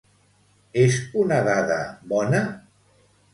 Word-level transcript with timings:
És 0.83 0.97
una 1.23 1.37
dada 1.49 1.77
bona? 2.15 2.41